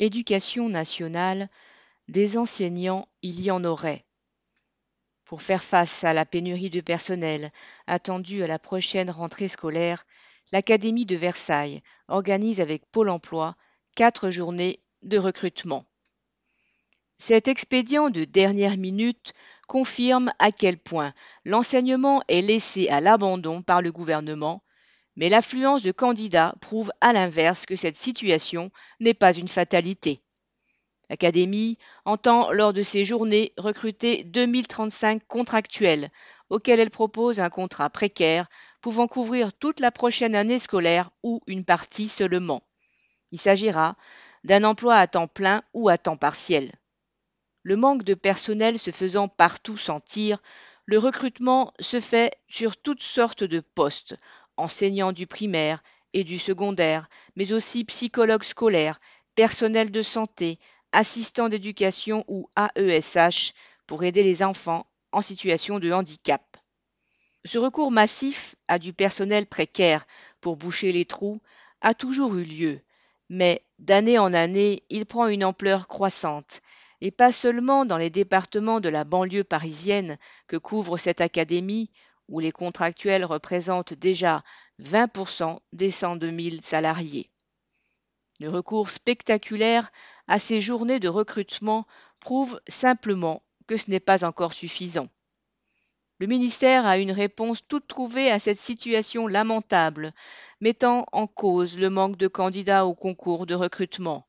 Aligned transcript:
Éducation 0.00 0.68
nationale, 0.68 1.48
des 2.08 2.36
enseignants, 2.36 3.06
il 3.22 3.40
y 3.40 3.52
en 3.52 3.62
aurait. 3.62 4.04
Pour 5.24 5.40
faire 5.40 5.62
face 5.62 6.02
à 6.02 6.12
la 6.12 6.26
pénurie 6.26 6.68
de 6.68 6.80
personnel 6.80 7.52
attendue 7.86 8.42
à 8.42 8.48
la 8.48 8.58
prochaine 8.58 9.08
rentrée 9.08 9.46
scolaire, 9.46 10.04
l'Académie 10.50 11.06
de 11.06 11.14
Versailles 11.14 11.80
organise 12.08 12.60
avec 12.60 12.84
Pôle 12.90 13.08
emploi 13.08 13.54
quatre 13.94 14.30
journées 14.30 14.80
de 15.02 15.16
recrutement. 15.16 15.84
Cet 17.18 17.46
expédient 17.46 18.10
de 18.10 18.24
dernière 18.24 18.76
minute 18.76 19.32
confirme 19.68 20.32
à 20.40 20.50
quel 20.50 20.76
point 20.76 21.14
l'enseignement 21.44 22.20
est 22.26 22.42
laissé 22.42 22.88
à 22.88 23.00
l'abandon 23.00 23.62
par 23.62 23.80
le 23.80 23.92
gouvernement, 23.92 24.63
mais 25.16 25.28
l'affluence 25.28 25.82
de 25.82 25.92
candidats 25.92 26.54
prouve 26.60 26.92
à 27.00 27.12
l'inverse 27.12 27.66
que 27.66 27.76
cette 27.76 27.96
situation 27.96 28.70
n'est 29.00 29.14
pas 29.14 29.32
une 29.32 29.48
fatalité. 29.48 30.20
L'Académie 31.10 31.78
entend 32.04 32.50
lors 32.50 32.72
de 32.72 32.82
ces 32.82 33.04
journées 33.04 33.52
recruter 33.58 34.24
2035 34.24 35.26
contractuels 35.26 36.10
auxquels 36.50 36.80
elle 36.80 36.90
propose 36.90 37.40
un 37.40 37.50
contrat 37.50 37.90
précaire 37.90 38.48
pouvant 38.80 39.06
couvrir 39.06 39.52
toute 39.52 39.80
la 39.80 39.90
prochaine 39.90 40.34
année 40.34 40.58
scolaire 40.58 41.10
ou 41.22 41.40
une 41.46 41.64
partie 41.64 42.08
seulement. 42.08 42.62
Il 43.32 43.38
s'agira 43.38 43.96
d'un 44.44 44.64
emploi 44.64 44.96
à 44.96 45.06
temps 45.06 45.26
plein 45.26 45.62
ou 45.72 45.88
à 45.88 45.98
temps 45.98 46.16
partiel. 46.16 46.72
Le 47.62 47.76
manque 47.76 48.02
de 48.02 48.14
personnel 48.14 48.78
se 48.78 48.90
faisant 48.90 49.28
partout 49.28 49.76
sentir, 49.76 50.38
le 50.86 50.98
recrutement 50.98 51.72
se 51.80 51.98
fait 51.98 52.32
sur 52.46 52.76
toutes 52.76 53.02
sortes 53.02 53.44
de 53.44 53.60
postes, 53.60 54.16
enseignants 54.56 55.12
du 55.12 55.26
primaire 55.26 55.82
et 56.12 56.24
du 56.24 56.38
secondaire, 56.38 57.08
mais 57.36 57.52
aussi 57.52 57.84
psychologues 57.84 58.44
scolaires, 58.44 59.00
personnel 59.34 59.90
de 59.90 60.02
santé, 60.02 60.58
assistants 60.92 61.48
d'éducation 61.48 62.24
ou 62.28 62.48
AESH 62.56 63.52
pour 63.86 64.04
aider 64.04 64.22
les 64.22 64.42
enfants 64.42 64.86
en 65.12 65.22
situation 65.22 65.78
de 65.78 65.90
handicap. 65.92 66.56
Ce 67.44 67.58
recours 67.58 67.90
massif 67.90 68.54
à 68.68 68.78
du 68.78 68.92
personnel 68.92 69.46
précaire 69.46 70.06
pour 70.40 70.56
boucher 70.56 70.92
les 70.92 71.04
trous 71.04 71.40
a 71.80 71.92
toujours 71.92 72.36
eu 72.36 72.44
lieu, 72.44 72.80
mais 73.28 73.62
d'année 73.78 74.18
en 74.18 74.32
année, 74.32 74.82
il 74.88 75.04
prend 75.04 75.26
une 75.26 75.44
ampleur 75.44 75.88
croissante 75.88 76.62
et 77.00 77.10
pas 77.10 77.32
seulement 77.32 77.84
dans 77.84 77.98
les 77.98 78.08
départements 78.08 78.80
de 78.80 78.88
la 78.88 79.04
banlieue 79.04 79.44
parisienne 79.44 80.16
que 80.46 80.56
couvre 80.56 80.96
cette 80.96 81.20
académie, 81.20 81.90
où 82.28 82.40
les 82.40 82.52
contractuels 82.52 83.24
représentent 83.24 83.94
déjà 83.94 84.42
20% 84.80 85.58
des 85.72 85.90
102 85.90 86.50
000 86.50 86.56
salariés. 86.62 87.30
Le 88.40 88.48
recours 88.48 88.90
spectaculaire 88.90 89.92
à 90.26 90.38
ces 90.38 90.60
journées 90.60 91.00
de 91.00 91.08
recrutement 91.08 91.86
prouve 92.20 92.60
simplement 92.66 93.42
que 93.66 93.76
ce 93.76 93.90
n'est 93.90 94.00
pas 94.00 94.24
encore 94.24 94.52
suffisant. 94.52 95.08
Le 96.18 96.26
ministère 96.26 96.86
a 96.86 96.98
une 96.98 97.12
réponse 97.12 97.66
toute 97.66 97.86
trouvée 97.86 98.30
à 98.30 98.38
cette 98.38 98.58
situation 98.58 99.26
lamentable, 99.26 100.12
mettant 100.60 101.06
en 101.12 101.26
cause 101.26 101.78
le 101.78 101.90
manque 101.90 102.16
de 102.16 102.28
candidats 102.28 102.86
au 102.86 102.94
concours 102.94 103.46
de 103.46 103.54
recrutement. 103.54 104.26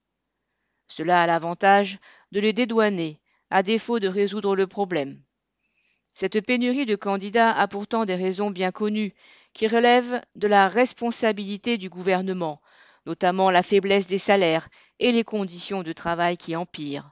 Cela 0.87 1.23
a 1.23 1.27
l'avantage 1.27 1.99
de 2.31 2.39
les 2.39 2.53
dédouaner, 2.53 3.19
à 3.49 3.63
défaut 3.63 3.99
de 3.99 4.07
résoudre 4.07 4.55
le 4.55 4.67
problème. 4.67 5.24
Cette 6.15 6.39
pénurie 6.39 6.85
de 6.85 6.95
candidats 6.95 7.51
a 7.51 7.67
pourtant 7.67 8.05
des 8.05 8.15
raisons 8.15 8.49
bien 8.49 8.71
connues, 8.71 9.13
qui 9.53 9.67
relèvent 9.67 10.21
de 10.35 10.47
la 10.47 10.69
responsabilité 10.69 11.77
du 11.77 11.89
gouvernement, 11.89 12.61
notamment 13.05 13.51
la 13.51 13.63
faiblesse 13.63 14.07
des 14.07 14.17
salaires 14.17 14.69
et 14.99 15.11
les 15.11 15.25
conditions 15.25 15.83
de 15.83 15.91
travail 15.91 16.37
qui 16.37 16.55
empirent. 16.55 17.11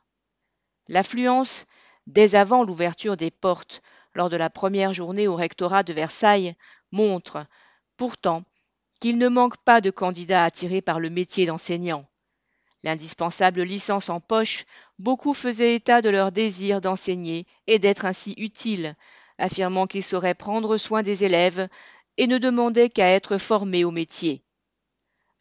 L'affluence, 0.87 1.65
dès 2.07 2.35
avant 2.35 2.63
l'ouverture 2.63 3.17
des 3.17 3.29
portes, 3.29 3.81
lors 4.15 4.29
de 4.29 4.37
la 4.37 4.49
première 4.49 4.93
journée 4.93 5.27
au 5.27 5.35
rectorat 5.35 5.83
de 5.83 5.91
Versailles, 5.93 6.55
montre, 6.91 7.45
pourtant, 7.97 8.43
qu'il 9.01 9.17
ne 9.17 9.27
manque 9.27 9.57
pas 9.57 9.81
de 9.81 9.89
candidats 9.89 10.45
attirés 10.45 10.81
par 10.81 11.01
le 11.01 11.09
métier 11.09 11.45
d'enseignant 11.45 12.07
l'indispensable 12.83 13.61
licence 13.61 14.09
en 14.09 14.19
poche, 14.19 14.65
beaucoup 14.99 15.33
faisaient 15.33 15.75
état 15.75 16.01
de 16.01 16.09
leur 16.09 16.31
désir 16.31 16.81
d'enseigner 16.81 17.45
et 17.67 17.79
d'être 17.79 18.05
ainsi 18.05 18.33
utiles, 18.37 18.95
affirmant 19.37 19.87
qu'ils 19.87 20.03
sauraient 20.03 20.35
prendre 20.35 20.77
soin 20.77 21.03
des 21.03 21.23
élèves 21.23 21.67
et 22.17 22.27
ne 22.27 22.37
demandaient 22.37 22.89
qu'à 22.89 23.09
être 23.09 23.37
formés 23.37 23.85
au 23.85 23.91
métier. 23.91 24.43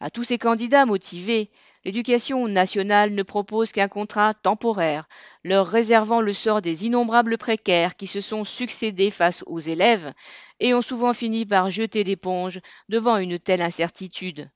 À 0.00 0.10
tous 0.10 0.24
ces 0.24 0.38
candidats 0.38 0.86
motivés, 0.86 1.50
l'éducation 1.84 2.48
nationale 2.48 3.14
ne 3.14 3.22
propose 3.22 3.72
qu'un 3.72 3.88
contrat 3.88 4.34
temporaire, 4.34 5.08
leur 5.44 5.66
réservant 5.66 6.20
le 6.20 6.32
sort 6.32 6.62
des 6.62 6.86
innombrables 6.86 7.38
précaires 7.38 7.96
qui 7.96 8.06
se 8.06 8.20
sont 8.20 8.44
succédés 8.44 9.10
face 9.10 9.44
aux 9.46 9.60
élèves 9.60 10.12
et 10.60 10.74
ont 10.74 10.82
souvent 10.82 11.12
fini 11.12 11.46
par 11.46 11.70
jeter 11.70 12.04
l'éponge 12.04 12.60
devant 12.88 13.16
une 13.16 13.38
telle 13.38 13.62
incertitude. 13.62 14.50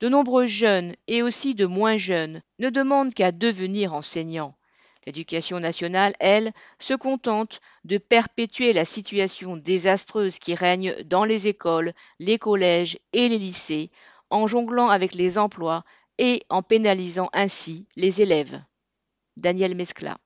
De 0.00 0.08
nombreux 0.08 0.46
jeunes 0.46 0.94
et 1.08 1.22
aussi 1.22 1.54
de 1.54 1.66
moins 1.66 1.96
jeunes 1.96 2.42
ne 2.58 2.70
demandent 2.70 3.14
qu'à 3.14 3.32
devenir 3.32 3.94
enseignants. 3.94 4.54
L'éducation 5.06 5.58
nationale, 5.58 6.14
elle, 6.20 6.52
se 6.78 6.94
contente 6.94 7.60
de 7.84 7.98
perpétuer 7.98 8.72
la 8.72 8.84
situation 8.84 9.56
désastreuse 9.56 10.38
qui 10.38 10.54
règne 10.54 10.94
dans 11.04 11.24
les 11.24 11.48
écoles, 11.48 11.94
les 12.18 12.38
collèges 12.38 12.98
et 13.12 13.28
les 13.28 13.38
lycées, 13.38 13.90
en 14.30 14.46
jonglant 14.46 14.88
avec 14.88 15.14
les 15.14 15.38
emplois 15.38 15.84
et 16.18 16.42
en 16.48 16.62
pénalisant 16.62 17.30
ainsi 17.32 17.86
les 17.96 18.20
élèves. 18.20 18.62
Daniel 19.36 19.74
Mescla 19.74 20.18